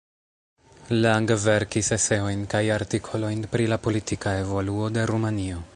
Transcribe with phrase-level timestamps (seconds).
[1.03, 5.67] Lang verkis eseojn kaj artikolojn pri la politika evoluo de Rumanio.